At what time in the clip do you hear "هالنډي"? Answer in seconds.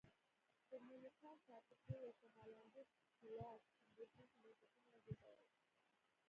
2.35-2.83